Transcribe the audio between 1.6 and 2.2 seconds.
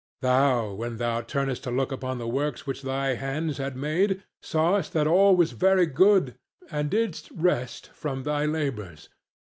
to look upon